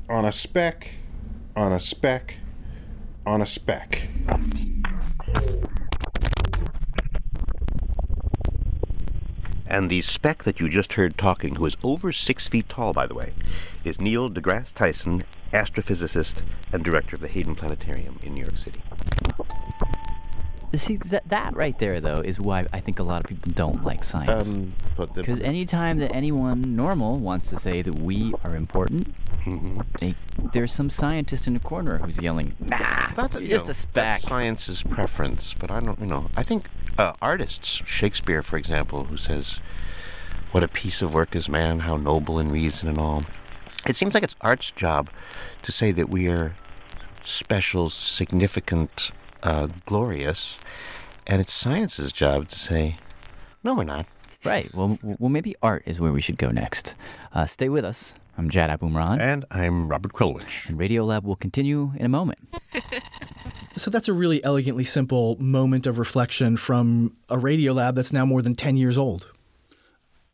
[0.09, 0.93] on a speck
[1.57, 2.37] on a speck
[3.27, 4.09] on a speck.
[9.69, 13.07] And the speck that you just heard talking, who is over six feet tall, by
[13.07, 13.33] the way,
[13.85, 16.43] is Neil deGrasse Tyson, astrophysicist
[16.73, 18.81] and director of the Hayden Planetarium in New York City.
[20.77, 23.85] See, that, that right there, though, is why I think a lot of people don't
[23.85, 24.55] like science.
[24.55, 24.73] Um,
[25.15, 29.81] Because anytime that anyone normal wants to say that we are important, Mm-hmm.
[30.01, 30.15] they,
[30.53, 34.23] there's some scientist in the corner who's yelling, "Nah, that's you just know, a speck."
[34.23, 39.17] Science's preference, but I don't, you know, I think uh, artists, Shakespeare, for example, who
[39.17, 39.61] says,
[40.51, 41.81] "What a piece of work is man!
[41.81, 43.23] How noble in reason and all."
[43.87, 45.11] It seems like it's art's job
[45.63, 46.57] to say that we are
[47.23, 49.13] special, significant,
[49.47, 50.59] uh, glorious,
[51.27, 52.99] and it's science's job to say,
[53.63, 54.07] "No, we're not."
[54.45, 54.73] Right.
[54.75, 56.95] Well, well, maybe art is where we should go next.
[57.33, 58.15] Uh, stay with us.
[58.39, 60.69] I'm Jad Abumrad, And I'm Robert Krulwich.
[60.69, 62.39] and Radiolab will continue in a moment.
[63.79, 68.25] So that's a really elegantly simple moment of reflection from a radio lab that's now
[68.25, 69.31] more than 10 years old.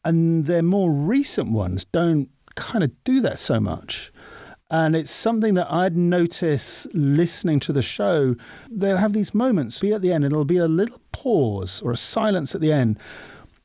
[0.04, 4.11] And their more recent ones don't kind of do that so much.
[4.72, 8.36] And it's something that I'd notice listening to the show.
[8.70, 11.92] They'll have these moments, be at the end, and it'll be a little pause or
[11.92, 12.98] a silence at the end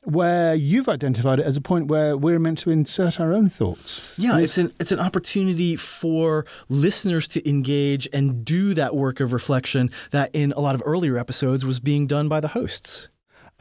[0.04, 4.20] where you've identified it as a point where we're meant to insert our own thoughts.
[4.20, 9.32] Yeah, it's an it's an opportunity for listeners to engage and do that work of
[9.32, 13.08] reflection that in a lot of earlier episodes was being done by the hosts.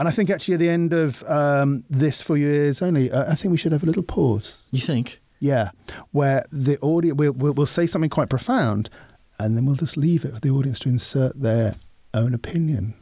[0.00, 3.30] And I think actually at the end of um, this For Your Ears Only, uh,
[3.30, 4.62] I think we should have a little pause.
[4.72, 5.20] You think?
[5.40, 5.70] Yeah,
[6.12, 8.88] where the audience we'll, we'll, we'll say something quite profound,
[9.38, 11.74] and then we'll just leave it for the audience to insert their
[12.14, 12.94] own opinion,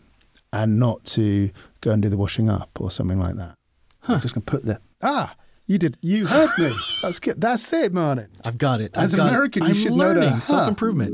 [0.53, 3.55] and not to go and do the washing up or something like that.
[4.01, 4.15] Huh.
[4.15, 4.83] I'm just gonna put that.
[5.03, 5.35] Ah,
[5.67, 5.97] you did.
[6.03, 6.73] You heard me.
[7.03, 7.41] That's good.
[7.41, 8.29] That's it, Martin.
[8.45, 8.91] I've got it.
[8.95, 9.69] As I've an American, it.
[9.69, 10.43] you I'm should know that.
[10.43, 11.13] Self improvement.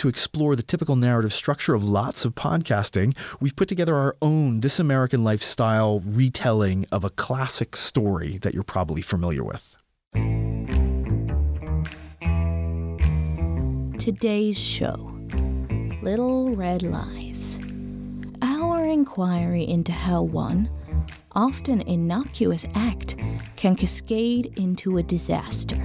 [0.00, 4.60] To explore the typical narrative structure of lots of podcasting, we've put together our own
[4.60, 9.76] This American Lifestyle retelling of a classic story that you're probably familiar with.
[13.98, 15.14] Today's show
[16.00, 17.58] Little Red Lies.
[18.40, 20.70] Our inquiry into how one,
[21.32, 23.16] often innocuous act
[23.56, 25.76] can cascade into a disaster.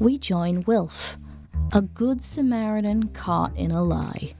[0.00, 1.16] We join Wilf,
[1.72, 4.34] a good Samaritan caught in a lie.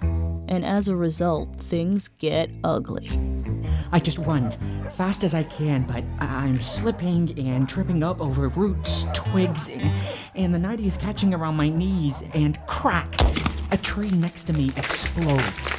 [0.49, 3.09] And as a result, things get ugly.
[3.93, 4.57] I just run
[4.90, 9.93] fast as I can, but I'm slipping and tripping up over roots, twigs, and,
[10.35, 13.14] and the nightie is catching around my knees, and crack!
[13.71, 15.79] A tree next to me explodes.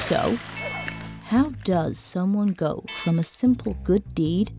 [0.00, 0.38] So,
[1.24, 4.52] how does someone go from a simple good deed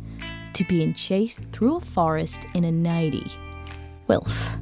[0.54, 3.32] to being chased through a forest in a nightie?
[4.08, 4.58] Wilf,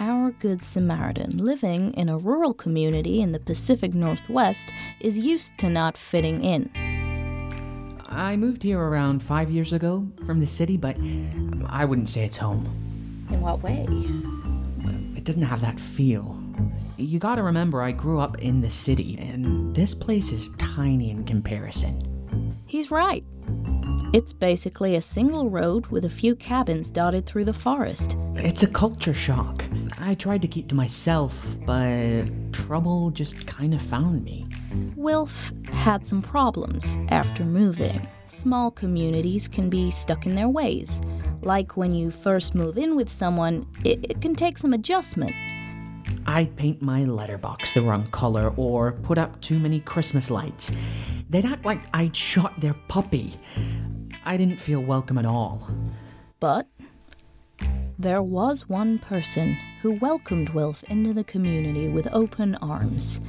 [0.00, 5.68] our good Samaritan living in a rural community in the Pacific Northwest, is used to
[5.68, 6.70] not fitting in.
[8.06, 10.96] I moved here around five years ago from the city, but
[11.66, 12.64] I wouldn't say it's home.
[13.30, 13.86] In what way?
[15.16, 16.38] It doesn't have that feel.
[16.96, 21.24] You gotta remember, I grew up in the city, and this place is tiny in
[21.24, 22.52] comparison.
[22.66, 23.24] He's right.
[24.10, 28.16] It's basically a single road with a few cabins dotted through the forest.
[28.36, 29.62] It's a culture shock.
[29.98, 34.46] I tried to keep to myself, but trouble just kind of found me.
[34.96, 38.08] Wilf had some problems after moving.
[38.28, 41.02] Small communities can be stuck in their ways.
[41.42, 45.34] Like when you first move in with someone, it, it can take some adjustment.
[46.26, 50.72] I'd paint my letterbox the wrong color or put up too many Christmas lights.
[51.30, 53.34] They'd act like I'd shot their puppy.
[54.28, 55.66] I didn't feel welcome at all.
[56.38, 56.66] But
[57.98, 63.20] there was one person who welcomed Wilf into the community with open arms.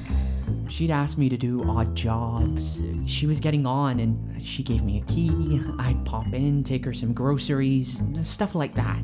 [0.68, 2.82] She'd asked me to do odd jobs.
[3.06, 5.62] She was getting on, and she gave me a key.
[5.78, 9.00] I'd pop in, take her some groceries, stuff like that.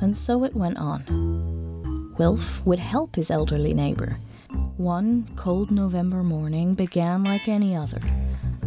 [0.00, 2.16] And so it went on.
[2.18, 4.16] Wilf would help his elderly neighbor.
[4.76, 8.00] One cold November morning began like any other,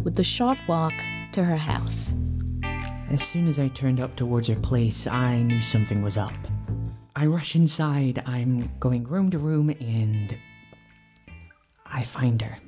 [0.02, 0.94] with the short walk
[1.32, 2.14] to her house.
[3.08, 6.34] As soon as I turned up towards her place, I knew something was up.
[7.14, 8.22] I rush inside.
[8.26, 10.36] I'm going room to room, and
[11.86, 12.58] I find her.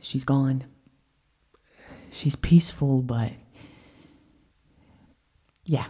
[0.00, 0.64] She's gone.
[2.10, 3.32] She's peaceful, but.
[5.64, 5.86] Yeah.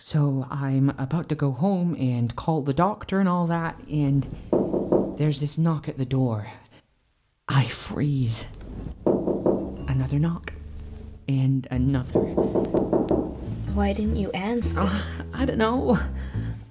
[0.00, 4.26] So I'm about to go home and call the doctor and all that, and
[5.18, 6.48] there's this knock at the door.
[7.48, 8.44] I freeze.
[9.06, 10.52] Another knock.
[11.28, 12.20] And another.
[13.74, 14.80] Why didn't you answer?
[14.80, 15.02] Uh,
[15.34, 15.98] I don't know.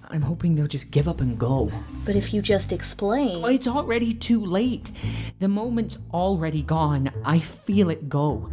[0.10, 1.72] I'm hoping they'll just give up and go.
[2.06, 3.42] But if you just explain.
[3.42, 4.92] Well, it's already too late.
[5.40, 7.12] The moment's already gone.
[7.24, 8.50] I feel it go.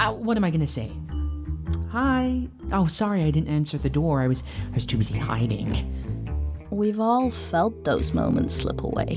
[0.00, 0.90] Uh, what am I gonna say?
[1.90, 2.48] Hi.
[2.72, 4.22] Oh, sorry, I didn't answer the door.
[4.22, 5.90] I was I was too busy hiding.
[6.70, 9.16] We've all felt those moments slip away.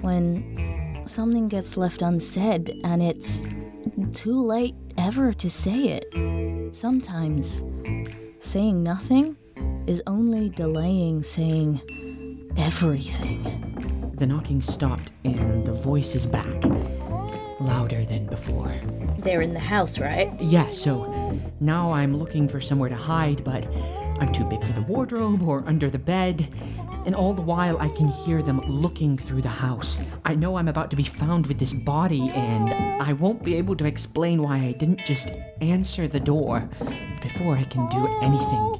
[0.00, 3.46] When something gets left unsaid and it's
[4.12, 6.72] too late ever to say it.
[6.72, 7.64] Sometimes
[8.38, 9.36] saying nothing
[9.88, 11.80] is only delaying saying
[12.56, 14.12] everything.
[14.14, 16.64] The knocking stopped and the voice is back,
[17.58, 18.72] louder than before.
[19.18, 20.40] They're in the house, right?
[20.40, 23.66] Yeah, so now I'm looking for somewhere to hide, but
[24.20, 26.46] I'm too big for the wardrobe or under the bed.
[27.04, 30.00] And all the while, I can hear them looking through the house.
[30.24, 32.72] I know I'm about to be found with this body, and
[33.02, 35.28] I won't be able to explain why I didn't just
[35.60, 36.68] answer the door
[37.20, 38.78] before I can do anything.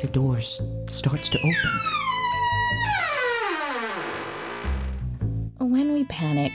[0.00, 1.52] The door starts to open.
[5.70, 6.52] When we panic,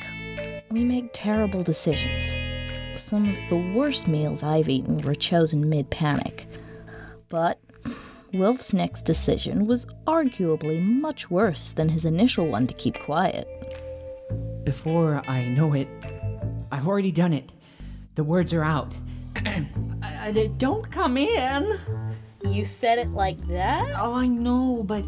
[0.72, 2.34] We make terrible decisions.
[2.96, 6.48] Some of the worst meals I've eaten were chosen mid panic.
[7.28, 7.60] But
[8.34, 13.48] Wilf's next decision was arguably much worse than his initial one to keep quiet.
[14.64, 15.88] Before I know it,
[16.72, 17.52] I've already done it.
[18.16, 18.92] The words are out.
[20.04, 21.80] Uh, Don't come in.
[22.46, 23.88] You said it like that?
[24.00, 25.04] Oh, I know, but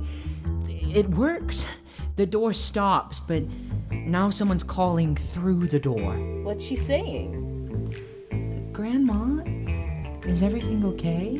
[0.67, 1.67] it works.
[2.15, 3.43] The door stops, but
[3.91, 6.15] now someone's calling through the door.
[6.43, 7.93] What's she saying?
[8.71, 9.43] Grandma,
[10.27, 11.39] is everything okay?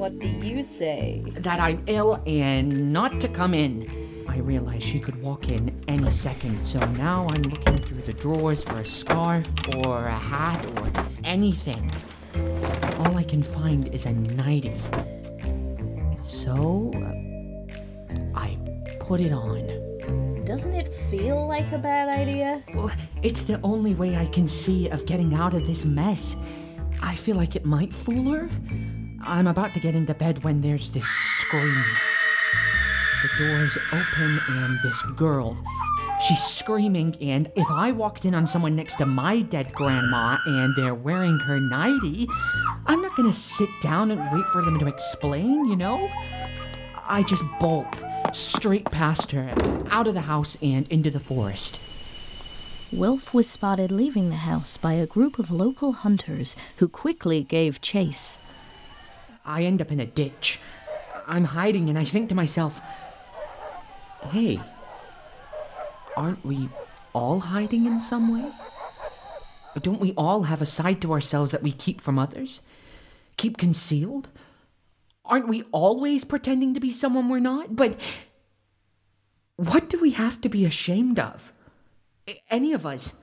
[0.00, 1.22] What do you say?
[1.40, 4.24] That I'm ill and not to come in.
[4.26, 8.62] I realized she could walk in any second, so now I'm looking through the drawers
[8.64, 9.46] for a scarf
[9.76, 11.92] or a hat or anything.
[13.00, 14.80] All I can find is a nightie.
[16.24, 18.56] So, uh, I
[19.00, 20.44] put it on.
[20.46, 22.64] Doesn't it feel like a bad idea?
[22.74, 22.90] Well,
[23.22, 26.36] It's the only way I can see of getting out of this mess.
[27.02, 28.48] I feel like it might fool her.
[29.22, 31.84] I'm about to get into bed when there's this scream.
[33.22, 35.62] The door's open and this girl.
[36.26, 40.74] She's screaming, and if I walked in on someone next to my dead grandma and
[40.76, 42.28] they're wearing her nightie,
[42.86, 46.10] I'm not gonna sit down and wait for them to explain, you know?
[47.06, 48.02] I just bolt
[48.32, 49.52] straight past her,
[49.90, 51.78] out of the house and into the forest.
[52.92, 57.80] Wilf was spotted leaving the house by a group of local hunters who quickly gave
[57.80, 58.39] chase.
[59.44, 60.58] I end up in a ditch.
[61.26, 62.80] I'm hiding, and I think to myself,
[64.30, 64.60] hey,
[66.16, 66.68] aren't we
[67.12, 68.50] all hiding in some way?
[69.82, 72.60] Don't we all have a side to ourselves that we keep from others?
[73.36, 74.28] Keep concealed?
[75.24, 77.76] Aren't we always pretending to be someone we're not?
[77.76, 77.98] But
[79.56, 81.52] what do we have to be ashamed of?
[82.50, 83.14] Any of us?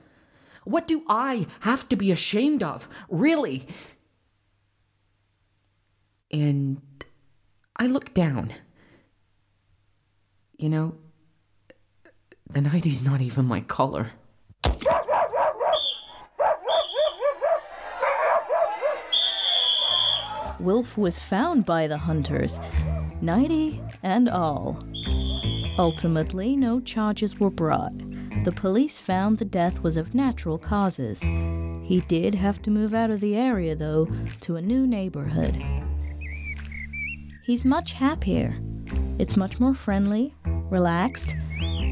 [0.64, 2.88] What do I have to be ashamed of?
[3.08, 3.66] Really?
[6.30, 6.80] And
[7.76, 8.52] I look down.
[10.56, 10.94] You know,
[12.50, 14.10] the nightie's not even my color.
[20.60, 22.58] Wilf was found by the hunters,
[23.20, 24.76] nighty and all.
[25.78, 27.96] Ultimately, no charges were brought.
[28.44, 31.20] The police found the death was of natural causes.
[31.20, 34.08] He did have to move out of the area, though,
[34.40, 35.54] to a new neighborhood.
[37.48, 38.54] He's much happier.
[39.18, 41.34] It's much more friendly, relaxed.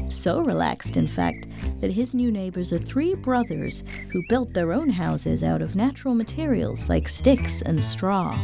[0.07, 1.47] So relaxed, in fact,
[1.81, 6.13] that his new neighbors are three brothers who built their own houses out of natural
[6.13, 8.39] materials like sticks and straw.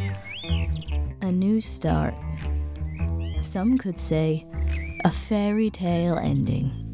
[1.22, 2.16] A new start.
[3.42, 4.48] Some could say
[5.06, 6.93] a fairy tale ending.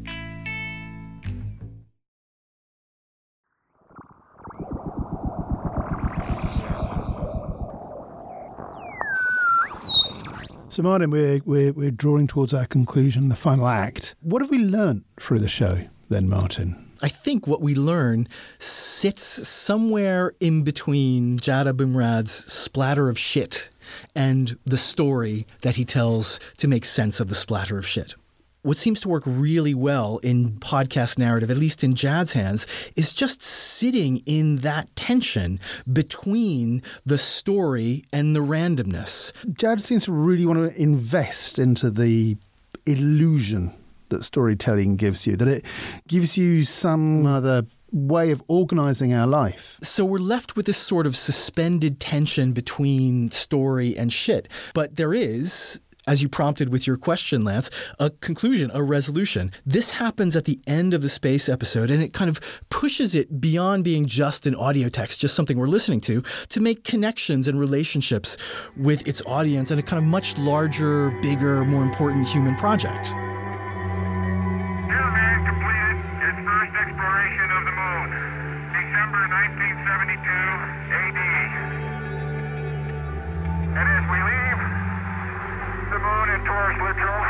[10.70, 14.14] So, Martin, we're, we're, we're drawing towards our conclusion, the final act.
[14.20, 16.92] What have we learnt through the show then, Martin?
[17.02, 18.28] I think what we learn
[18.60, 23.68] sits somewhere in between Jad Abumrad's splatter of shit
[24.14, 28.14] and the story that he tells to make sense of the splatter of shit.
[28.62, 33.14] What seems to work really well in podcast narrative, at least in Jad's hands, is
[33.14, 35.58] just sitting in that tension
[35.90, 39.32] between the story and the randomness.
[39.54, 42.36] Jad seems to really want to invest into the
[42.84, 43.72] illusion
[44.10, 45.64] that storytelling gives you, that it
[46.06, 49.78] gives you some other way of organizing our life.
[49.82, 54.48] So we're left with this sort of suspended tension between story and shit.
[54.74, 55.80] But there is.
[56.10, 59.52] As you prompted with your question, Lance, a conclusion, a resolution.
[59.64, 63.40] This happens at the end of the space episode, and it kind of pushes it
[63.40, 67.60] beyond being just an audio text, just something we're listening to, to make connections and
[67.60, 68.36] relationships
[68.76, 73.12] with its audience and a kind of much larger, bigger, more important human project.
[73.12, 73.30] Newman
[75.46, 75.94] completed
[76.26, 78.10] his first exploration of the moon,
[78.74, 80.26] December 1972
[80.90, 81.18] AD.
[83.78, 84.79] And as we leave
[85.90, 87.22] the moon Taurus Littrow,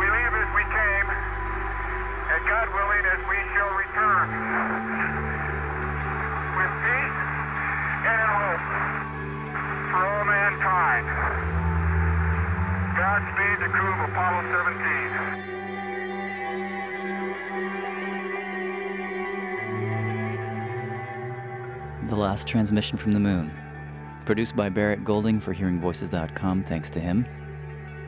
[0.00, 1.08] we leave as we came,
[2.32, 4.32] and God willing, as we shall return,
[6.56, 7.20] with peace
[8.08, 8.64] and hope
[9.92, 11.04] for all mankind.
[12.96, 14.40] Godspeed the crew of Apollo
[22.00, 22.08] 17.
[22.08, 23.65] The last transmission from the moon.
[24.26, 26.64] Produced by Barrett Golding for HearingVoices.com.
[26.64, 27.24] Thanks to him.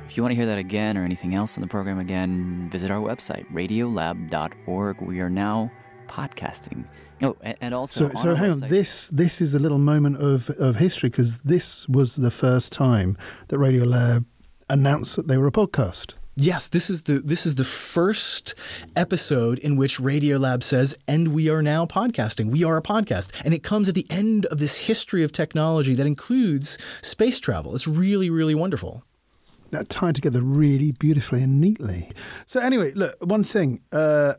[0.05, 2.91] If you want to hear that again or anything else on the program again, visit
[2.91, 5.01] our website, radiolab.org.
[5.01, 5.71] We are now
[6.09, 6.85] podcasting.
[7.23, 8.61] Oh, and, also So, so hang on.
[8.61, 12.73] website- This this is a little moment of, of history because this was the first
[12.73, 13.17] time
[13.49, 14.25] that Radiolab
[14.71, 16.15] announced that they were a podcast.
[16.41, 18.55] Yes, this is the this is the first
[18.95, 22.53] episode in which Radiolab says, "And we are now podcasting.
[22.53, 25.95] We are a podcast." And it comes at the end of this history of technology
[25.95, 27.75] that includes space travel.
[27.75, 29.03] It's really, really wonderful.
[29.73, 32.13] That tied together really beautifully and neatly.
[32.47, 34.35] So anyway, look, one thing uh,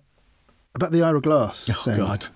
[0.76, 1.70] about the Ira Glass.
[1.70, 1.98] Oh thing.
[1.98, 2.28] God.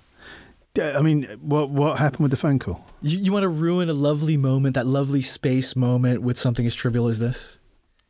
[0.78, 2.86] I mean, what what happened with the phone call?
[3.02, 6.76] You, you want to ruin a lovely moment, that lovely space moment, with something as
[6.76, 7.60] trivial as this?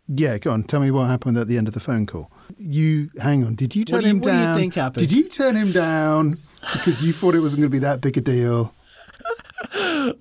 [0.07, 0.63] Yeah, go on.
[0.63, 2.29] Tell me what happened at the end of the phone call.
[2.57, 3.55] You hang on.
[3.55, 4.57] Did you turn What do you- him what do you down?
[4.57, 5.07] think happened?
[5.07, 6.39] Did you turn him down
[6.73, 8.73] because you thought it wasn't going to be that big a deal?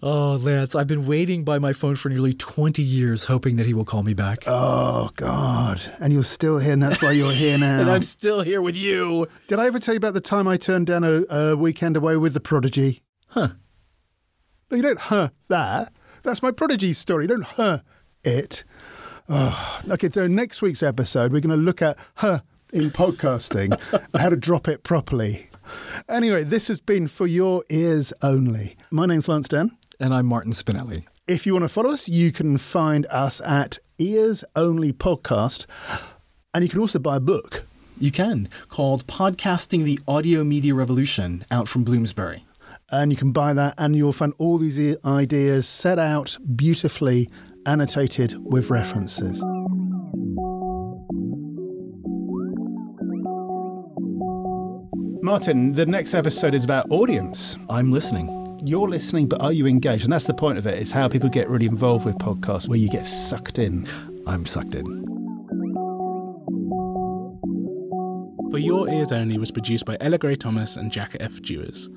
[0.02, 3.74] Oh, Lance, I've been waiting by my phone for nearly 20 years, hoping that he
[3.74, 4.44] will call me back.
[4.46, 5.80] Oh God!
[5.98, 7.80] And you're still here, and that's why you're here now.
[7.80, 9.26] and I'm still here with you.
[9.48, 12.16] Did I ever tell you about the time I turned down a, a weekend away
[12.16, 13.02] with the Prodigy?
[13.28, 13.48] Huh.
[14.70, 15.92] No, you don't huh that.
[16.22, 17.24] That's my Prodigy story.
[17.24, 17.78] You don't huh
[18.24, 18.62] it.
[19.28, 22.40] Oh, okay, so next week's episode, we're going to look at huh
[22.72, 25.48] in podcasting and how to drop it properly.
[26.08, 28.76] Anyway, this has been for your ears only.
[28.90, 29.76] My name's Lance Dann.
[30.00, 31.04] And I'm Martin Spinelli.
[31.28, 35.66] If you want to follow us, you can find us at Ears Only Podcast,
[36.52, 37.64] and you can also buy a book.
[37.98, 42.44] You can, called Podcasting the Audio Media Revolution, out from Bloomsbury.
[42.90, 47.30] and you can buy that and you'll find all these ideas set out beautifully
[47.66, 49.42] annotated with references
[55.22, 58.58] martin the next episode is about audience I'm listening.
[58.64, 61.28] you're listening but are you engaged and that's the point of it is how people
[61.28, 63.86] get really involved with podcasts where you get sucked in
[64.26, 64.84] I'm sucked in.
[68.52, 71.40] For Your Ears Only was produced by Ella Gray Thomas and Jack F.
[71.40, 71.88] Dewars.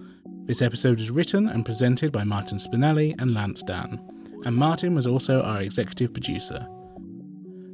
[0.46, 4.00] This episode was written and presented by Martin Spinelli and Lance Dann,
[4.46, 6.66] and Martin was also our executive producer.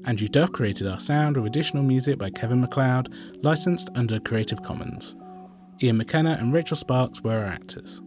[0.05, 3.13] Andrew Duff created our sound with additional music by Kevin MacLeod,
[3.43, 5.15] licensed under Creative Commons.
[5.83, 8.01] Ian McKenna and Rachel Sparks were our actors.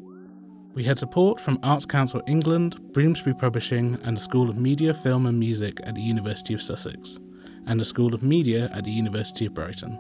[0.75, 5.27] We had support from Arts Council England, Bloomsbury Publishing, and the School of Media, Film
[5.27, 7.21] and Music at the University of Sussex,
[7.67, 9.97] and the School of Media at the University of Brighton.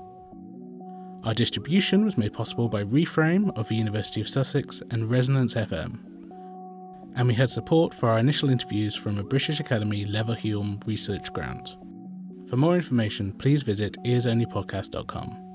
[1.23, 6.14] Our distribution was made possible by Reframe of the University of Sussex and Resonance FM.
[7.17, 11.77] And we had support for our initial interviews from a British Academy Leverhulme research grant.
[12.49, 15.54] For more information, please visit earsonlypodcast.com.